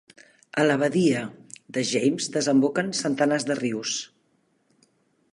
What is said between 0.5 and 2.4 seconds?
A la badia de James